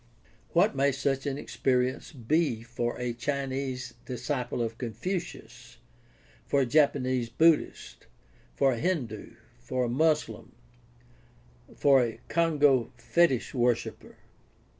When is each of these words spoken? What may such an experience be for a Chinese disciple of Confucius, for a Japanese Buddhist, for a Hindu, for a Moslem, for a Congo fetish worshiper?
What 0.53 0.75
may 0.75 0.91
such 0.91 1.27
an 1.27 1.37
experience 1.37 2.11
be 2.11 2.63
for 2.63 2.97
a 2.99 3.13
Chinese 3.13 3.93
disciple 4.03 4.59
of 4.63 4.79
Confucius, 4.79 5.77
for 6.47 6.61
a 6.61 6.65
Japanese 6.65 7.29
Buddhist, 7.29 8.07
for 8.55 8.71
a 8.73 8.79
Hindu, 8.79 9.35
for 9.59 9.83
a 9.83 9.89
Moslem, 9.89 10.53
for 11.77 12.01
a 12.03 12.19
Congo 12.29 12.91
fetish 12.97 13.53
worshiper? 13.53 14.15